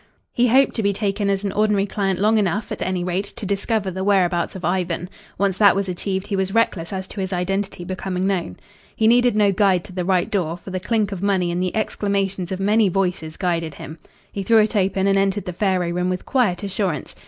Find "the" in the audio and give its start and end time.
3.91-4.03, 9.93-10.03, 10.71-10.79, 11.61-11.75, 15.45-15.53